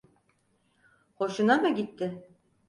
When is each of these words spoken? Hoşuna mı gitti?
Hoşuna 1.15 1.57
mı 1.61 1.69
gitti? 1.75 2.25